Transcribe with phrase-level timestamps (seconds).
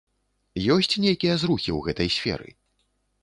[0.75, 2.49] Ёсць нейкія зрухі ў гэтай сферы?